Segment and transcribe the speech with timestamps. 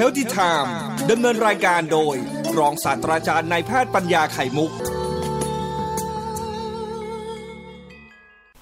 [0.00, 0.70] Healthy Time
[1.10, 2.16] ดำเนินรายการโดย
[2.58, 4.70] รองศาสตราจารย์นายแพทย์ปัญญาไข่มุก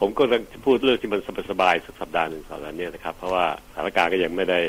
[0.00, 0.22] ผมก็
[0.52, 1.20] จะพูดเรื่องที่มัน
[1.50, 4.60] สบายๆสักสัปดาห์หนึ่งสัปดาห์นี้นะครับ เพราะว่าสถานการณ์ก็ยังไม่ได้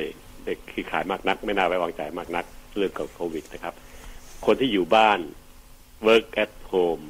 [0.45, 2.45] เด็กขี้ขายมากนัก ไม่น่าไว้วางใจมากนัก
[2.77, 3.73] เรื่องกับโควิดนะครับ
[4.45, 5.19] คนที่อยู่บ้าน
[6.07, 7.05] work at home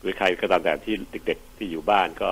[0.00, 0.94] หรือใครก็ตามแต่ที่
[1.26, 2.30] เด็ก ๆ ที่อยู่บ้านก็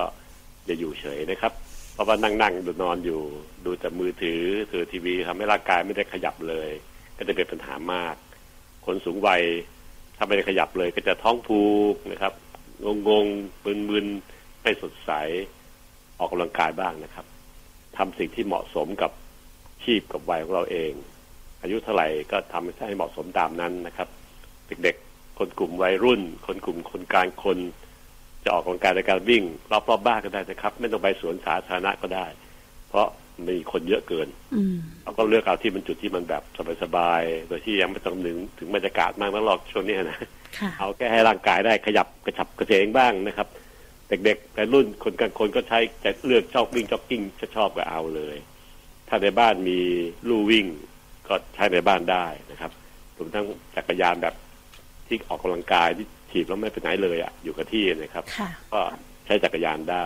[0.65, 1.53] อย่าอยู่เฉยนะครับ
[1.99, 3.21] ราะว่านั่งๆดูนอนอยู่
[3.65, 4.41] ดูแต่มือถือ
[4.71, 6.69] ถือทีวีทำให้ร่างกายไม่ได้ขยับเลย
[7.17, 8.15] ก็จะเป็นปัญหามาก
[8.85, 9.43] คนสูงวัย
[10.17, 12.33] ถ้าไม่ได้ขยับเลย ก็จะท้องผูกนะครับ
[13.07, 15.11] งงๆมึนๆไม่สดใส
[16.19, 17.25] ออกกำลังกายบ้างนะครับ
[17.97, 19.11] ทำสิ่งที่เหมาะสมกับ
[19.83, 20.91] ชีพกับวัยของเราเอง
[21.61, 24.07] อายุเท่าไหร่ก็ทำให้เหมาะสมตามนั้นนะครับ
[24.83, 27.57] เด็กๆคนกลุ่มวัยรุ่น คนกลุ่มคนกลางคน
[28.43, 32.25] จะออกกำลังกายในการวิ่งรอบๆบ้านก็ได้นะครับ ไม่ต้องไปสวนสาธารณะก็ได้
[32.89, 33.07] เพราะ
[33.47, 36.43] มีคนเยอะเกินอืมเราก็เลือกเอาที่มันจุดที่มันแบบ
[36.83, 40.19] สบายๆโดยที่ยังไม่ต้องถึงถึงบรรยากาศมากนักหรอกช่วงนี้นะ
[40.57, 43.47] ค่ะเอาแค่ให้ร่างกายได้ขยับกระฉับกระเฉงบ้างนะครับ
[44.09, 48.37] เด็กๆแต่รุ่นคนกลางคนก็ใช้จะเลือกชอบวิ่งจ็อกกิ้งจะชอบก็เอาเลย
[49.07, 49.79] ถ้าในบ้านมี
[50.27, 50.65] ลู่วิ่ง
[51.27, 52.71] ก็ใช้ในบ้านได้นะครับ
[53.17, 54.35] รวมทั้งจักรยานแบบ
[55.07, 58.81] ที่ออกกำลังกายที่ ถีบแล้วไม่ไปไหนเลยอะอยู่กับที่นะครับค่ะก็
[59.25, 60.05] ใช้จักรยานได้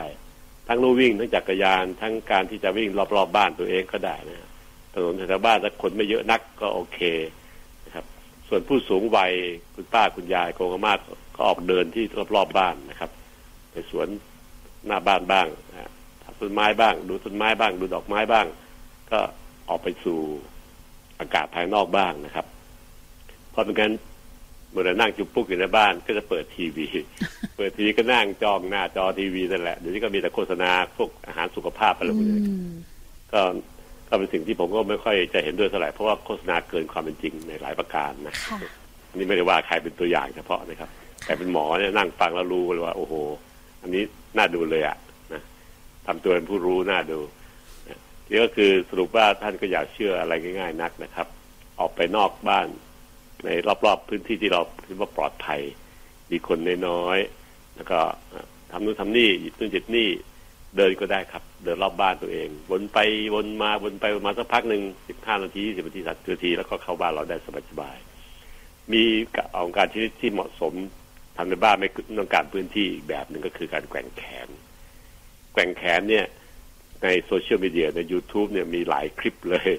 [0.68, 4.50] ทั้งลู่วิ่งทั้งจักรยานทั้งการที่จะวิ่งรอบๆบบ้านตัวเองก็ได้นะ
[4.94, 7.00] ถนนแถวบ้านถ้าคนไม่เยอะนักก็โอเค
[7.86, 8.06] นะครับ
[8.48, 9.34] ส่วนผู้สูงวัย
[9.76, 10.94] คุณป้าคุณยายโกงอามา
[11.36, 12.04] ก็ออกเดินที่
[12.36, 13.12] รอบๆบ้านนะครับ
[13.72, 14.08] ไปสวน
[14.88, 15.90] หน้าบ้านบ้างนะ
[16.24, 18.46] ทับต้นไม้บ้าง ดูต้นไม้บ้าง ดูดอกไม้บ้าง
[19.12, 19.20] ก็
[19.70, 20.20] ออกไปสู่
[21.20, 22.46] อากาศภายนอกบ้างนะครับ
[23.52, 23.94] เพราะเป็นงั้น
[24.74, 26.86] เมื่อเรานั่งจุบปุ๊กอยู่ในบ้านก็จะเปิดทีวี
[27.58, 32.74] เปิดทีวีก็นั่งจองหน้าจอทีวีนั่นแหละเดี๋ยวนี้ก็มีแต่โฆษณาพวกอาหารสุขภาพอะไรพวกนี้อืม
[33.34, 33.42] ก็
[34.10, 38.60] ก็เป็นสิ่งที่ผมก็ไม่ค่อยจะเห็นด้วยเท่าไหร่เพราะว่าโฆษณาเกินความเป็นจริงในหลายประการนะค่ะ
[39.10, 40.90] อันนี้ไม่ได้ว่าใครเป็นตัวอย่างเฉพาะนะครับ
[41.26, 43.14] แต่เป็นหมอเนี่ยนั่งฟังแล้วรู้เลยว่า โอ้โห
[43.82, 44.04] อันนี้
[44.38, 44.98] น่าดูเลยอะ
[45.34, 45.42] นะ
[46.08, 47.20] ทำตัวเป็นผู้รู้น่าดู
[47.88, 51.28] นะนี่ก็คือสรุปว่าท่านก็อย่าเชื่ออะไรง่าย ๆ นักนะครับ
[51.80, 52.68] ออกไปนอกบ้าน
[53.46, 53.50] ใน
[53.86, 55.62] รอบๆพื้นที่ที่เราคิดว่าปลอดภัย
[56.32, 58.00] มีคนน้อยๆแล้วก็
[58.72, 60.10] ทำนู่นทำนี่หยิบนู่นหยิบนี่
[60.78, 62.98] เดินก็ได้ครับ เดินรอบบ้านตัวเองวนไป
[63.34, 67.38] วนมาวนไปวนมาสักพักหนึ่งสิบห้านาทียี่สิบนาทีสามสิบนาทีแล้วก็เข้าบ้านเราได้
[67.70, 69.04] สบายๆมี
[69.66, 70.74] องค์การที่ที่เหมาะสม
[71.38, 71.90] ทำในบ้านไม่
[72.20, 74.48] ต้องการพื้นที่อีกแบบหนึ่งก็คือการแกว่งแขน
[75.54, 76.26] แกว่งแขนเนี่ย
[77.04, 79.70] ในโซเชียลมีเดียใน YouTube เนี่ยมีหลายคลิปเลย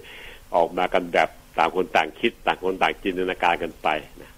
[0.57, 3.89] ออกมากันแบบ ต่างคนต่างคิดต่างคนต่างจินตนาการกันไป
[4.23, 4.31] นะ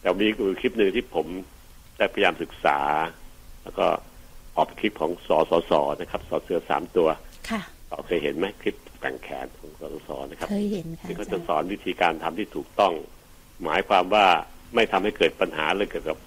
[0.00, 0.26] แต่มี
[0.60, 1.26] คลิปหนึ่งที่ผม
[1.96, 2.78] ได้พยายามศึกษา
[3.62, 3.86] แล้วก็
[4.56, 7.08] ออกเป็นคลิปของสสสนะครับสอเสือสามตัว
[7.50, 7.62] ค่ะ
[8.06, 12.92] เคยเห็นไหมคลิปแกว่งแขนของสสสนะครับเคยเห็นค่ะที่เขาอาจะจารย์สอนวิธีการทำที่ถูกต้อง
[13.64, 14.26] หมายความว่า
[14.74, 16.18] ไม่ทำให้เกิดปัญหาเลยเกี่ยวกับ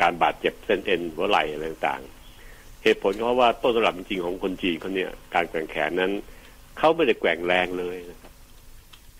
[0.00, 6.12] การบาดเจ็บเส้นเอ็นหัวไหล่อะไรต่างๆ เหตุผลก็เพราะว่าต้นตำรับจริงๆของคนจีนเขาเนี่ยการแกว่งแขนนั้น
[6.78, 8.29] เขาไม่ได้แกว่งแรงเลยนะครับ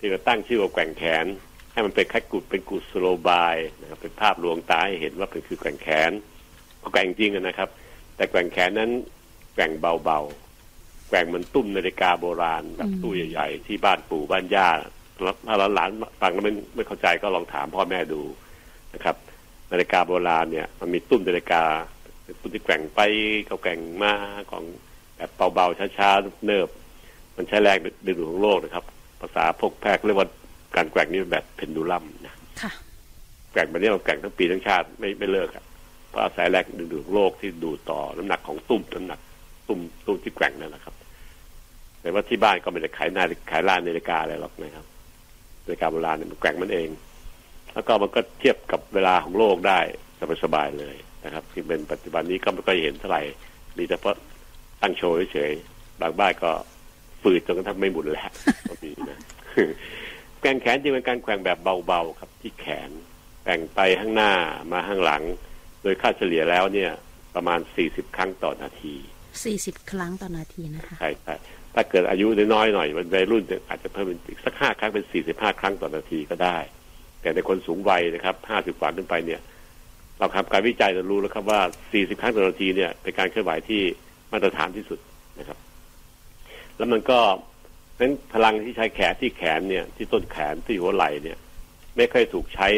[0.00, 1.27] ที่เราตั้งชื่อว่าแกว่งแขน
[1.72, 6.11] ให้มันเป็นแค่กุดเป็นกุศโลบายนะครับเป็นภาพลวงตาให้เห็นว่าเป็นคือแกว่งแขน
[6.83, 7.69] ก็แกว่งจริงนะครับ
[8.16, 8.91] แต่แกว่งแขนนั้น
[9.55, 14.69] แกว่งเบาๆแกว่งเหมันตุ้มนาฬิกาโบราณแบบตู้ใหญ่ ๆ ที่บ้านปู่บ้านย่า
[15.47, 15.91] ถ้าหลาน
[16.21, 18.22] ฟังแล้วไม่ไม่เข้าใจก็ลองถามพ่อแม่ดู
[18.94, 19.16] นะครับ
[19.72, 21.62] นาฬิกาโบราณเนี่ยมันมีตุ้มนาฬิกา
[22.41, 23.00] ตุ้มที่แกว่งไป
[23.49, 24.12] ก็แกว่งมา
[24.50, 24.65] ของ
[25.16, 26.69] แบบเบาๆช้าๆเนิบ
[27.37, 28.84] มันใช้แรงดึงดูดของโลกนะครับ
[29.21, 30.29] ภาษาพวกแพทย์เรียกว่า
[30.77, 32.71] การแกว่งนี่แบบเพนดูลัมนะค่ะ
[33.53, 35.65] แกว่งแบบนี้มันแกว่งทั้งปีทั้งชาติไม่ไม่เลิกอะ
[36.09, 39.21] เพราะอาศัยแรงดึงดูดของโลกที่ดูดต่อน้ำหนักของตุ้มน้ำหนัก
[39.69, 40.95] ตุ้มตุ้มที่แกว่งนั่นแหละครับ
[42.01, 44.87] แต่ว่าที่บ้านก็ไม่ได้ขายนาฬิขายร้านนาฬิกาอะไรหรอกนะครับ
[45.65, 46.89] นาฬิกาโบราณเนี่ยมันแกว่งมันเอง
[47.75, 49.81] แล้วก็มันก็เทียบกับเวลาของโลกได้
[50.45, 53.23] สบายๆเลยนะครับที่เป็นปัจจุบันนี้ก็ไม่ค่อยเห็นเท่าไหร่
[53.79, 54.17] มีแต่เพราะ
[54.83, 56.51] ตั้งโชว์เฉยๆบางบ้านก็
[57.23, 58.31] ฝืดจนกระทั่งไม่หมุนแล้ว
[58.69, 59.19] ก็มีนะ
[60.41, 62.91] แกว่งแขนจริงเป็นการแกว่งแบบเบาๆครับ ที่แขน
[63.43, 64.33] แกว่งไปข้างหน้า
[64.72, 65.22] มาข้างหลัง
[65.83, 66.91] โดยค่าเฉลี่ยแล้วเนี่ย
[67.34, 68.95] ประมาณ40ครั้งต่อนาที
[69.45, 71.34] สี่สิบครั้งต่อนาทีนะคะใช่ใช่
[71.75, 76.59] ถ้าเกิดอายุน้อยๆหน่อยมันวัยรุ่นเนี่ยอาจจะเพิ่มเป็นอีกสักห้าครั้งเป็น45ครั้งต่อนาทีก็ได้
[77.21, 79.41] แต่ในคนสูงวัยนะครับ50กว่าขึ้นไปเนี่ย
[80.19, 81.61] เราทำการวิจัยเรารู้แล้วครับว่า
[81.93, 83.83] 40ครั้งต่อนาทีเนี่ยเป็นการเคลื่อนไหวที่
[84.33, 84.99] มาตรฐานที่สุด
[85.39, 85.59] นะครับ
[86.80, 87.21] แล้วมันก็
[88.00, 91.38] นั้นพลังที่ใช้แขนที่แขนเนี่ย ที่ต้นแขนที่หัวไหล่เนี่ย
[91.97, 92.68] ไม่ค่อยถูกใช้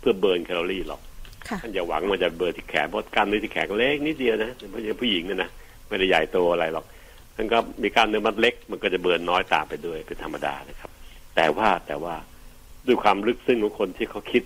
[0.00, 1.00] เพื่อเบิร์นแคลอรี่หรอก
[1.48, 5.50] ค่ะท่านอย่าหวังมันจะเบิร์นที่แขนเพราะกล้ามเนื้อที่แขนเล็กนิดเดียวนะไม่ใช่ผู้หญิงนะนะ
[5.88, 6.84] ไม่ได้ใหญ่โตอะไรหรอก
[7.36, 10.90] ท่านก็มีกล้ามเนื้อมัดเล็ก มันก็จะเบิร์นน้อยตามไปด้วยเป็นธรรมดานะครับ
[11.36, 12.14] แต่ว่าแต่ว่า
[12.86, 14.42] ด้วยความลึกซึ้งของคนที่เขาคิด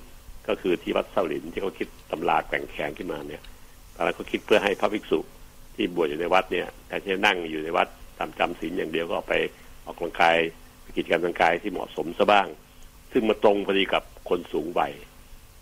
[0.48, 3.42] ก็คือที่วัดเสาหลินที่เขาคิดตำราแกว่งแขนขึ้นมาเนี่ย
[3.94, 5.18] ตอนนั้นเขาคิดเพื่อให้พระภิกษุ
[5.74, 7.88] ที่บวชอยู่ในวัดเนี่ยแทนที่จะนั่งอยู่ในวัด
[8.18, 9.34] ตามจำศีลอย่างเดียวก็ออกไป
[9.84, 10.36] ออกกำลังกาย
[10.96, 12.48] กิจกรรมทางกายที่เหมาะสมซะบ้าง
[13.12, 14.92] ซึ่งมาตรงพอดีกับคนสูงวัย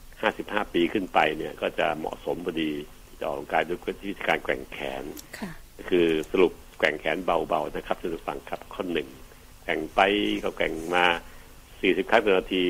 [0.02, 2.70] 55 ปีขึ้นไปเนี่ย ก็จะเหมาะสมพอดี
[3.06, 5.04] ที่จะออกกำลังกายด้วยวิธีการแกว่งแขน
[5.38, 5.50] ค่ะ
[5.90, 9.08] คือสรุปแกว่งแขนเบาๆนะครับท่านผู้ฟังครับข้อหนึ่ง
[9.62, 10.00] แกว่งไป
[10.42, 11.06] ก็แกว่งมา
[11.58, 12.64] 40 ครั้งต่อนาที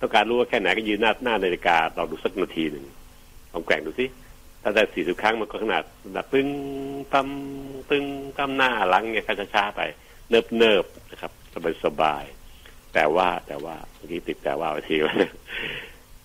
[0.00, 2.84] ต้องการรู้ว่าแค่ไหนก็ยืนหน้าหน้านาฬิกาเราดูสักนาทีหนึ่ง
[3.52, 4.06] ลองแกว่งดูสิ
[4.62, 5.82] ถ้าได้40ครั้งมันก็ขนาด
[6.14, 6.48] แบบตึ้ง
[7.14, 7.28] ตั้ม
[7.90, 8.04] ตึ้ง
[8.38, 9.24] ตั้มหน้าหลังเนี่ย
[9.54, 9.80] ช้าๆไป
[10.28, 11.32] เนิบเนิบนะครับ
[11.84, 15.14] สบายๆแต่ว่าแต่ว่าเมื่อกี้ติดแต่ว่าทีว่า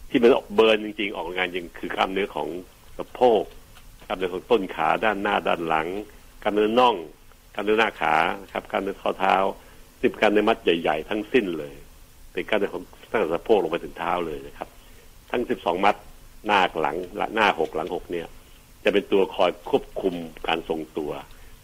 [0.10, 2.48] ที่มันออกเบิร์นจริง ๆ ออกงานจริงคือกล้ามเนื้อของ
[2.98, 3.44] สะโพก
[4.06, 5.88] กล้ามเนื้อของต้นขาด้านหน้าด้านหลัง
[6.42, 6.96] กล้ามเนื้อน่อง
[7.54, 8.14] กล้ามเนื้อหน้าขา
[8.52, 9.36] ครับกล้ามเนื้อข้อเท้า
[10.02, 11.74] สิบกล้ามเนื้อมัดใหญ่ๆ ทั้งสิ้นเลย
[12.31, 14.70] เป็นกล้ามเนื้อของตั้งแต่สะโพกลงไปถึงเท้าเลยนะครับ
[15.31, 15.96] ทั้งสิบสองมัด
[16.45, 16.97] หน้าหลัง
[17.36, 18.27] หน้าหกหลังหกเนี่ย
[18.83, 20.15] จะเป็นตัวคอยควบคุม
[20.47, 21.12] การทรงตัว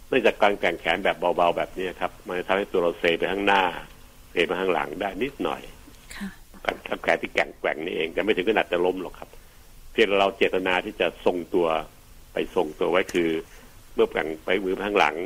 [0.08, 3.62] เนื่องจากการแกว่งแขนแบบเบาๆแบบนี้ครับมันจะทำให้ตัวเราเซไปข้างหน้า
[4.30, 5.62] เซไปข้างหลังได้นิดหน่อย
[6.16, 6.28] ค่ะ
[6.64, 9.28] การขับแขนที่แกว่งแกว่งนี่เองแต่ไม่ถึงขนาดจะล้มหรอกครับ
[9.92, 11.66] เพียงเราเจตนาที่จะทรงตัว
[12.32, 13.30] ไปทรงตัวไว้คือ
[13.94, 15.16] เมื่อแกว่งไปมือไปข้างหลัง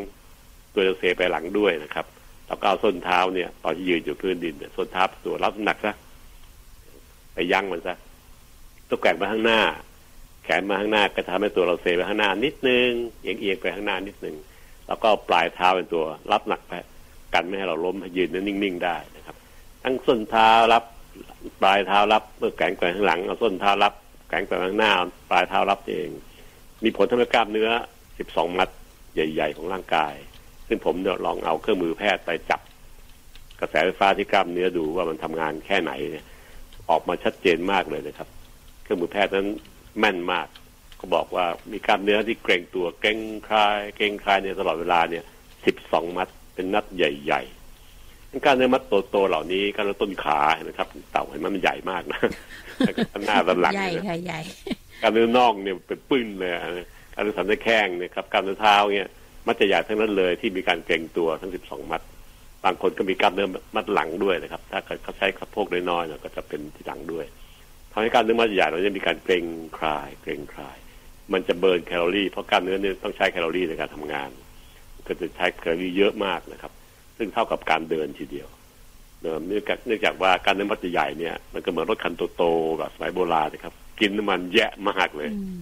[0.74, 2.06] ตัวจะเซไปหลังด้วยนะครับ
[2.48, 5.94] แล้วก็เอาส้นเท้าเนี่ยตอนที่ยืนอยู่พื้นดินเนี่ยส้นเท้าตัวรับน้ำหนักซะ
[7.34, 7.96] ไปยั้งมันซะ
[8.88, 9.60] ตัวแกว่งไปข้างหน้า
[10.44, 12.88] แขนมาข้างหน้าก็ทำให้ตัวเราเซไปข้างหน้านิดนึง
[13.22, 14.36] เอียงเอียงไปข้างหน้านิดนึง
[14.86, 16.72] แล้วก็ปลายเท้าเป็นตัว รับหนักไป
[17.34, 19.36] กันไม่ให้เราล้มให้ยืนนิ่ง ๆ ได้นะครับ
[19.82, 20.84] ทั้งส้นเท้ารับ
[21.60, 23.92] ปลายเท้ารับเมื่อแขนแกว่งข้างหลังเอาส้นเท้ารับ
[24.28, 24.92] แขนแกว่งข้างหน้า
[25.30, 26.08] ปลายเท้ารับเอง
[26.84, 27.70] มีผลทำให้กล้ามเนื้อ
[28.12, 28.68] 12 มัด
[29.14, 30.14] ใหญ่ ๆ ของร่างกาย
[30.68, 32.60] ซึ่งผมเนี่ยลองเอาเครื่องมือแพทย์ไปจับ
[33.60, 36.24] กระแสไฟฟ้าที่กล้ามเนื้อดูว่ามันทำงานแค่ไหนเนี่ย
[36.90, 38.28] ออกมาชัดเจนมากเลยนะครับ
[38.86, 39.48] เครื่องมือแพทย์นั้น
[39.98, 40.48] แม่นมาก
[40.96, 43.18] เขาบอกว่ามีกล้ามเนื้อที่เกร็งตัวเกร็ง
[43.48, 45.24] คลาย เกร็งคลายเนี่ยตลอดเวลาเนี่ย
[45.68, 52.20] 12มัดเป็นนัดใหญ่ๆกล้ามเนื้อมัดโตๆเหล่านี้กล้ามเนื้อต้นขาเห็นะครับเต่าเห็นไหมมันใหญ่มากนะ
[52.78, 54.40] แล้วก็ด้านหน้าด้านหลังใหญ่เนี่ยค่ะใหญ่
[55.02, 56.60] กล้ามเนื้อน่องเนี่ยเป็นปึ้นเลยอะ
[57.14, 59.08] กล้ามเนื้อสันในแข้งเนี่ยครับกล้ามเนื้อเท้าเนี่ย
[59.46, 62.02] มัดจะใหญ่ทั้งนั้นเลยที่มีการเกร็งตัวทั้ง12มัด
[62.64, 67.26] บางคนก็มีกล้ามเนื้อมัดหลังด้วยนะครับ ถ้าเขาใช้สะโพกน้อยๆเนี่ยก็จะเป็นที่หลังด้วย
[67.96, 69.46] ทำให้กล้ามเนื้อมัดใหญ่เราจะมีการเกร็ง
[69.78, 70.76] คลาย เกร็งคลาย
[71.32, 74.30] มันจะเบิร์นแคลอรี่เพราะกล้ามเนื้อเนี่ยต้องใช้แคลอรี่ในการทำงาน
[75.06, 76.72] ก็จะใช้แคลอรี่เยอะมากนะครับ
[77.16, 78.48] ซึ่งเท่ากับการเดินทีเดียว
[79.20, 85.58] เนื่องจากเนื่องจากว่าการเนื้อมัดใหญ่ๆเนี่ยมันก็เหมือนรถคันโตๆแบบสมัยโบราณนะครับ กินน้ำมันแยะมากเลยอืม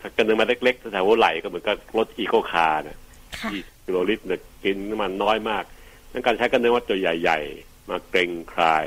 [0.00, 2.98] ถ้าการเนื้อมัดเล็กๆแถวหัวไหล่ก็เหมือนกับรถอีโคคาร์นะ
[3.40, 5.64] ค่ะที่กิโลลิตรเนี่ยกินน้ำมันน้อยมาก
[6.04, 8.86] ดังนั้นการใช้กันเนื้อวัดตัวใหญ่ ๆ มาเกรงคลาย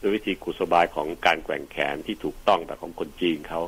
[0.00, 3.60] ด้วยวิธีกุศบายของการแกว่งแขนที่ถูกต้องแบบของคนจีนเขา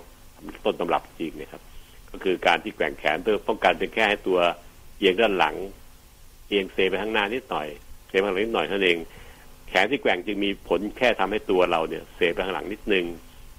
[0.65, 1.63] ต้นตำรับจีนนะครับ
[2.11, 4.39] ก็คือการที่แกว่งแขนเพื่อป้องกันเพียงแค่ให้ตัว
[4.99, 5.57] เอียงด้านหลัง
[6.49, 7.69] เอียงเซไปข้างหน้านิดหน่อย
[8.09, 8.99] เซไปข้างหลังนิดหน่อยเท่านั้นเอง
[9.69, 13.07] แขนที่แกว่งจึงมีผลแค่ทำให้ตัวเราเนี่ยเซไปข้างหลังนิดนึง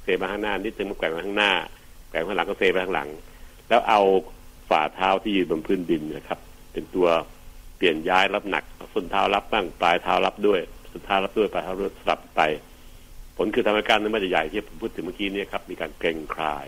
[0.03, 1.53] เซไปข้างหน้านิดนึงมาแกว่งไปข้างหน้า
[2.09, 3.09] แกว่งข้างหลังก็เซไปข้างหลัง
[3.69, 4.01] แล้วเอา
[4.69, 6.39] ฝ่าเท้าที่ยืนบนพื้นดินนะครับ
[6.73, 7.07] เป็นตัว
[7.77, 10.61] เปลี่ยนย้ายรับหนักส้นเท้ารับบ้างปลายเท้ารับด้วย
[10.93, 12.41] ส้นเท้ายรับด้วยไปลายเท้ารับสลับไป
[13.37, 16.67] ผลคือทำให้กล้ารเนื้อมัดใหญ่ที่ผมพูดถึงเมื่อกี้นี่ครับมีการเกร็งคลาย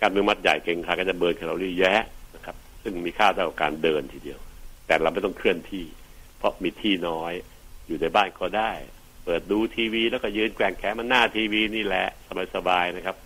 [0.00, 2.02] กล้ารเนื้อมัดใหญ่เกร็งคลายก็จะเบิร์นแคลอรี่แยะ
[2.34, 4.40] นะครับ ซึ่งมีค่าเท่ากับการเดินทีเดียว
[4.86, 5.84] แต่เราไม่ต้องเคลื่อนที่
[6.38, 7.32] เพราะมีที่น้อย
[7.86, 8.72] อยู่ในบ้านก็ได้
[9.24, 12.06] เปิดดูทีวี แล้วก็ยืนแกว่งแขนมันหน้าทีวีนี่แหละ
[12.54, 13.16] สบายๆนะครับ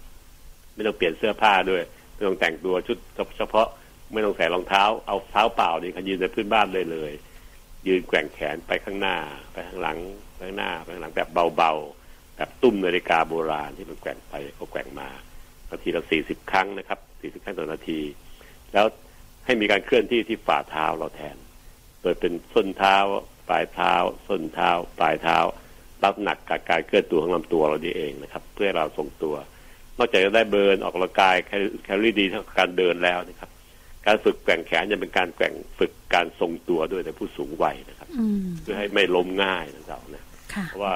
[0.74, 1.82] ไม่ต้องเปลี่ยนเสื้อผ้าด้วย
[2.14, 2.96] ไม่ต้องแต่งตัวชุด
[3.38, 3.68] เฉพาะ
[4.12, 7.12] ไม่ต้องใส่รองเท้า เอาเท้าเปล่านี่ขยืนในพื้นบ้านเลยเลย
[7.87, 9.16] ยืนแกว่งแขนไปข้างหน้า
[9.52, 9.99] ไปข้างหลัง
[10.35, 15.08] ไปข้างหน้าไปข้างหลังแบบเบาๆแบบตุ้มนาฬิกาโบราณที่มันแกว่งไปก็แกว่งมา
[15.70, 18.00] นาทีละสี่สิบครั้งนะครับสี่สิบครั้งต่อนาที
[18.73, 18.87] แล้ว
[19.44, 21.37] ให้มีการเคลื่อนที่ที่ฝ่าเท้าเราแทน
[22.02, 22.97] โดยเป็นส้นเท้า
[23.49, 23.94] ปลายเท้า
[24.28, 25.38] ส้นเท้า ปลายเท้า
[26.04, 29.35] รับหนักกับการเคลื่อนตัวของลำตัวเราดีเองนะครับ เพื่อเราทรงตัว
[29.99, 33.50] นอกจากจะได้เบิร์นออกกำลังกายแคลแคลอรี่ดีเท่ากับการเดินแล้วนะครับ
[34.06, 40.24] การฝึกแกว่งแขนจะเป็นการแกว่งฝึกการทรงตัวด้วยในผู้สูงวัยนะครับอืมเพื่อให้ไม่ล้มง่ายนะครับนะ
[40.54, 40.94] ค่ะเพราะว่า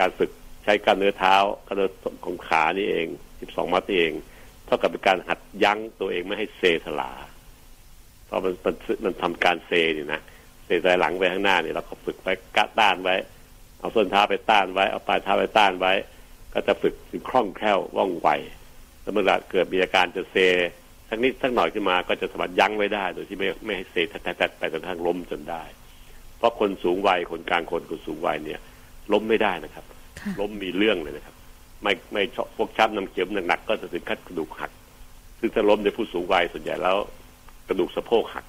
[0.00, 0.30] การฝึก
[0.64, 1.90] ใช้กล้ารเนื้อเท้ากล้ารเนื้อ
[2.24, 3.06] ของขานี่เอง
[3.40, 4.12] 12มัดนี่เอง
[4.66, 7.12] เท่ากับเป็นการหัดยั้งตัวเองไม่ให้เซถลา
[8.26, 10.20] เพราะมันมันมันทำการเซนี่นะ
[10.64, 13.16] เซใจหลังไปข้างหน้านี่เราก็ฝึกไว้กะต้านไว้
[13.78, 15.92] เอาส้นเท้าไปต้านไว้ เอาปลายเท้าไปต้านไว้
[16.52, 18.28] ก็จะฝึกถึงคล่องแคล่วว่องไว
[19.00, 20.36] แล้วเมื่อเกิดมีอาการจะเซ
[21.10, 25.62] สักนิดสักหน่อยขึ้นมาก็จะสามารถยั้งไว้ได้ โดยที่ไม่ไม่ให้เซแทะๆไปจนกระทั่งล้มจนได้
[26.38, 28.60] เพราะคนสูงวัยคนกลางคนคนสูงวัยเนี่ย
[29.12, 29.84] ล้มไม่ได้นะครับ
[30.40, 31.34] ล้มมีเรื่องเลยนะครับ
[31.82, 34.70] ไม่ไม่ชอบพวกช้ำน้ำเข็มหนักๆก็จะถึงขั้นกระดูกหัก
[35.38, 36.96] ซึ่งถ้าล้มในผู้สูงวัยส่วนใหญ่แล้ว
[37.68, 38.44] กระดูกสะโพกหัก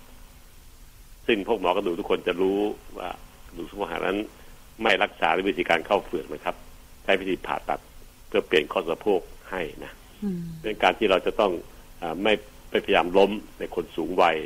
[1.28, 2.60] ซึ่งพวกหมอกระดูกทุกคนจะรู้
[2.98, 3.10] ว่า
[3.48, 4.20] กระดูกสะโพกหักนั้น
[4.82, 6.56] ไม่รักษาด้วยวิธีการเข้าเฟือกนะครับ
[7.04, 7.80] ใช้วิธีผ่าตัด
[8.28, 9.92] เพื่อเปลี่ยนข้อสะโพกให้นะ
[10.24, 11.52] อืมเป็นการที่เราจะต้อง
[12.24, 12.34] ไม่
[12.70, 14.38] ไม่พยายามล้มในคนสูงวัย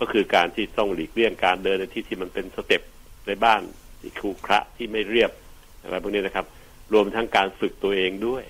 [0.00, 2.82] ก็คือการที่ต้องหลีกเลี่ยงการเดินในที่ที่มันเป็นสเต็ป
[3.26, 3.62] ในบ้าน
[4.00, 5.30] ที่ครูคระที่ไม่เรียบ
[5.82, 6.46] อะไรพวกนี้นะครับ
[6.92, 8.44] รวมทั้งการฝึกตัวเองด้วย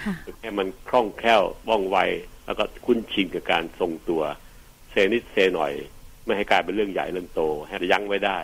[0.00, 1.98] ค่ะฝึกให้มันคล่องแคล่วว่องไว
[2.46, 4.22] แล้วก็คุ้นชินกับการทรงตัว
[4.90, 5.72] เซนิดเซหน่อย
[6.24, 8.38] ไม่ให้กลายเป็นเรื่องใหญ่เรื่องโต ให้ยั้งไว้ได้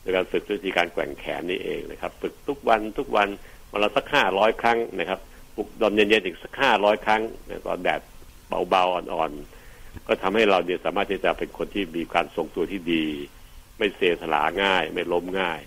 [0.00, 3.28] โดยการฝึกด้วยวิธีการแกว่งแขนนี่เองนะครับ ฝึกทุกวันทุกวัน
[3.72, 5.20] วันละสักห้าร้อยครั้งนะครับ
[5.56, 8.00] ปลุกตอนเย็นๆอีกสักห้าร้อยครั้งนะตอนแดด
[8.70, 13.04] เบาๆอ่อนๆก็ทำให้เราเนี่ยสามารถที่จะเป็นคนที่มีการทรงตัวที่ดี
[13.78, 15.60] ไม่เซสลาง่าย ไม่ล้มง่าย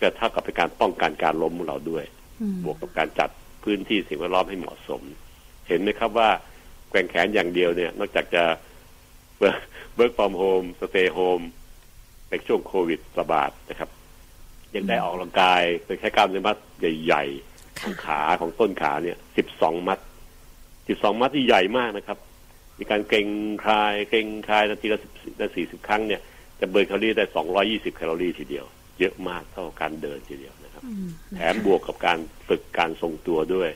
[0.00, 2.04] ก็เท่ากับเป็นการป้องกันการล้มของเราด้วย
[2.40, 3.30] อืมบวกกับการจัด
[3.64, 5.02] พื้นที่สิ่งแวดล้อมให้เหมาะสม
[5.68, 6.28] เห็นไหมครับว่า
[6.90, 8.42] แกว่งแขนอย่างเดียวเนี่ย นอกจากจะ
[9.36, 11.40] work from home stay home
[12.30, 13.90] ในช่วงโควิดระบาดนะครับ
[14.74, 19.98] ยังได้ออกกำลังกายโดยใช้กล้ามเนื้อมัดใหญ่ ๆ ของขาของต้นขาเนี่ยสิบสองมัด
[20.90, 22.18] สิบสองมัดที่ใหญ่มากนะครับ
[22.78, 23.28] มีการเกร็ง
[23.64, 26.20] คลายเกร็งคลายนาทีละสิบละสี่สิบครั้งเนี่ย
[26.60, 28.66] จะ burn แคลอรี่ได้สองร้อยยี่สิบแคลอรี่ทีเดียว
[29.00, 32.18] เยอะมากเท่ากับการเดินทีเดียวนะครับอืมแถมบวกกับการ
[32.48, 33.70] ฝึกการทรงตัวด้วย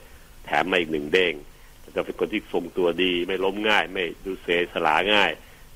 [0.44, 1.34] แถมมาอีกหนึ่งเด้ง
[1.94, 5.30] จะเป็นคนที่ทรงตัวดีไม่ล้มง่าย ไม่ดูเซสลาง่าย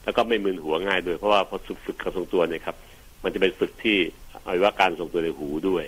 [0.04, 2.76] แล้วก็ไม่มึนหัวง่ายด้วยเพราะว่าพอฝึกการทรงตัวเนี่ยครับ
[3.23, 3.99] มันจะเป็นฝึกที่
[4.42, 5.85] เอาไว้ว่าการทรงตัวในหูด้วย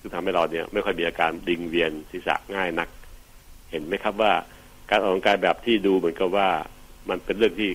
[0.00, 2.88] ซึ่งทำให้เราเนี่ยไม่ค่อยมีอาการวิงเวียนศีรษะง่ายนัก
[3.70, 4.32] เห็นไหมครับว่า
[4.90, 6.48] การออกกำลังกายแบบที่ดูเหมือนกับว่า
[7.08, 7.70] มันเป็นเรื่องที่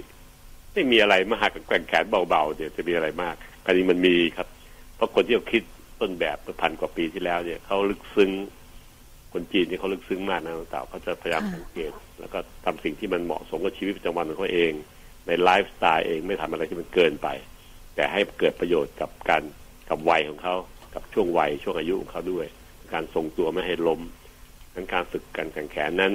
[0.74, 4.48] ไม่มีอะไรมากแกว่งแขนเบาๆเนี่ยจะมีอะไรมากการนี้มันมีครับ
[4.96, 5.63] เพราะคนที่เขาคิด
[6.01, 8.32] ต้นแบบเมื่อพันกว่าปีที่แล้วเนี่ยเขาลึกซึ้ง
[9.34, 14.72] คนจีนนี่เขาลึกซึ้งมากนะต่างเขาจะพยายามสังเกตแล้วก็ทำสิ่งที่มันเหมาะสมกับชีวิตประจำวันของเขาเอง
[15.27, 17.27] ในไลฟ์สไตล์เองไม่ทำอะไรที่มันเกินไป
[17.96, 19.44] แต่ให้เกิดประโยชน์กับการ
[19.89, 20.56] กับวัยของเขา
[20.94, 22.48] กับช่วงวัยช่วงอายุของเขาด้วย
[22.94, 24.01] การทรงตัวไม่ให้ล้ม
[24.74, 26.13] นั้นการฝึกการแข่งแขนนั้น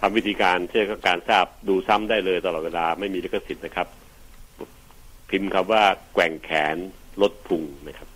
[0.00, 3.88] ทำวิธีการเช่นก็การทราบดูซ้ำได้เลยตลอดเวลาไม่มีลิขสิทธิ์นะครับ
[5.30, 6.76] พิมพ์คำว่าแกว่งแขน
[7.22, 8.08] ลดพุงนะครับ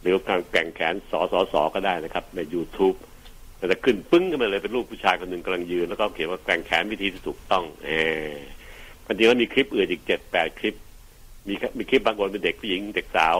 [0.00, 2.96] หรือการแกว่งแขนสอสอสอก็ได้นะครับ ใน YouTube
[3.60, 8.36] มันจะขึ้นปึ้งขึ้นมาเลยเป็นรูปผู้ชายคนหนึ่งกำลังยืน แล้วก็เขียนว่าแกว่งแขนวิธีที่ถูกต้องแหม
[9.04, 10.74] ความจริงแล้วมีคลิปอื่นอีกเจ็ดแปดคลิป
[11.48, 13.36] มีมีคลิปบางคนเป็นเด็กผู้หญิงเด็กสาว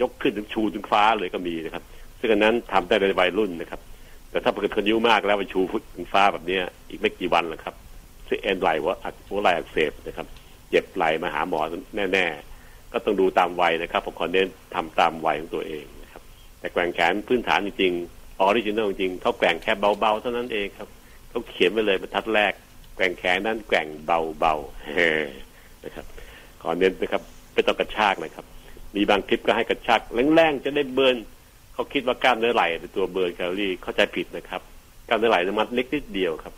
[0.00, 1.84] ยกขึ้นถึงชูถึงฟ้าเลยก็มีนะครับ
[2.18, 3.80] ซึ่งอันนั้นทำได้ในวัยรุ่นนะครับ
[4.36, 5.60] แต่ถ้าเกิดคนอายุมากแล้วไปชู
[5.94, 7.74] ถึงฟ้าแบบนี้อีกไม่กี่วันหรอกครับ
[8.28, 10.26] ซึ่งเอ็นไหล่ว่าอักหัวไหล่อักเสบนะครับ
[10.70, 11.60] เจ็บไหล่มาหาหมอ
[12.12, 16.22] แน่ๆ ก็ต้องดูตามวัยนะครับผมขอเน้นทำตามวัยของตัวเองนะครับ
[16.58, 20.88] แต่แกว่งแขนพื้นฐานจริงๆ original จริงเขาแกว่งแค่เบาๆเท่านั้นเองครับ
[21.30, 22.52] เขาเขียนไว้เลยบรรทัดแรก
[22.96, 25.10] แกว่งแขนนั้นแกว่งเบาๆเฮ้
[25.84, 26.06] นะครับ
[26.62, 27.22] ขอเน้นนะครับ
[27.54, 28.46] ไม่ต้องกระชากนะครับ
[28.96, 30.00] มีบางคลิปก็ให้กระชาก
[30.34, 31.16] แรงๆจะได้เบิร์น
[31.76, 34.60] เขาคิดว่ากล้ามเนื้อไหล่เป็นตัวเบิร์นแคลอรี่เข้าใจผิดนะครับ
[35.08, 36.54] กล้ามเนื้อไหล่มันเล็กนิดเดียวครับ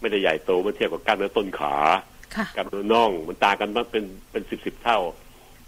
[0.00, 1.74] ไม่ได้ใหญ่โตเมื่อเทียบกับกล้ามเนื้อต้นขา
[2.36, 4.98] ค่ะกับน่องมันต่างกันมากเป็นเป็นสิบสิบเท่า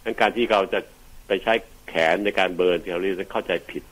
[0.04, 0.80] ดังการที่เราจะ
[1.26, 1.52] ไปใช้
[1.88, 3.82] แขนในการเบิร์นแคลอรี่นั้นเข้าใจผิด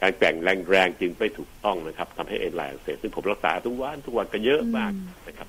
[0.00, 0.34] การแกว่ง
[0.70, 4.92] แรงๆจึงไม่ถูกต้องนะครับทำให้เอ็นไหลอักเสบซึ่งผมรักษาทุกวันทุกวันก็เยอะมาก
[5.28, 5.48] นะครับ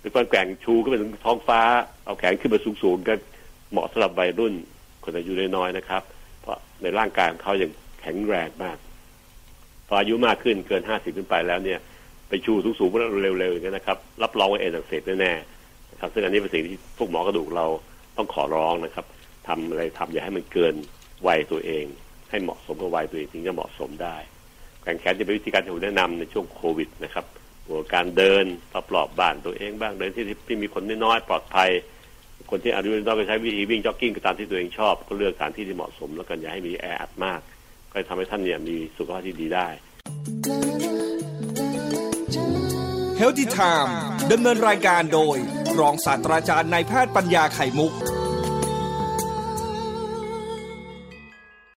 [0.00, 1.60] หรือการแกว่งชูขึ้นไปถึงท้องฟ้า
[2.04, 3.14] เอาแขนขึ้นมาสูงๆก็
[3.70, 4.52] เหมาะสำหรับวัยรุ่น
[5.04, 6.02] คนอายุน้อยๆนะครับ
[6.40, 7.70] เพราะในร่างกายของเขายัง
[8.02, 8.78] แข็งแรงมาก
[9.88, 11.78] พออายุมากขึ้นเกินห้าสิบขึ้นไปแล้วเนี่ย
[12.28, 17.66] ไปชูสูงๆเร็วๆอย่างนี้นะครับ รับรองว่าเอ็นอักเสบแน่ๆนะครับซึ่งอันนี้เป็นสิ่งที่พวกหมอกระดูกเรา
[18.16, 19.06] ต้องขอร้องนะครับ
[19.48, 20.74] ทำอะไรทำอย่าให้มันเกิน
[21.26, 21.84] วัยตัวเอง
[22.30, 24.16] ให้เหมาะสมกับวัยตัวเองถึงจะเหมาะสมได้
[24.82, 27.24] แข่งแขนจะเป็นวิธีการที่ผมแนะนำในช่วงโควิดนะครับ
[27.66, 28.44] หัวการเดิน
[28.94, 31.70] รอบๆบ้านตัวเองบ้างเดินที่ที่มีคนน้อยๆปลอดภัย
[32.50, 37.40] คนที่อายุน้อยก็ใช้วิธีวิ่งจ็อกกิ้งตามที่ตัวเองชอบ ก็เลือกสถานที่ที่เหมาะสมแล้วกันอย่าให้มีแออัดมาก
[37.92, 39.68] ก็ทำให้ท่านเนี่ยมีสุขภาพที่ดีได้
[43.20, 43.90] Healthy Time
[44.32, 45.36] ดำเนินรายการโดย
[45.80, 47.92] รองศาสตราจารย์นายแพทย์ปัญญาไข่มุก